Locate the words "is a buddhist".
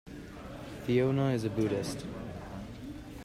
1.29-2.07